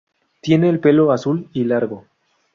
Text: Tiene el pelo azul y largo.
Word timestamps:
Tiene 0.41 0.67
el 0.67 0.79
pelo 0.79 1.11
azul 1.11 1.47
y 1.53 1.63
largo. 1.65 2.07